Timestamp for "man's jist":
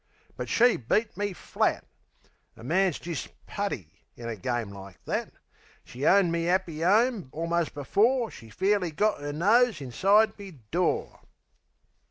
2.63-3.27